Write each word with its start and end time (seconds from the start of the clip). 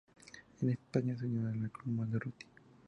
En 0.63 0.69
España 0.71 1.15
se 1.15 1.27
unió 1.27 1.47
a 1.47 1.53
la 1.55 1.69
Columna 1.69 2.05
Durruti. 2.07 2.47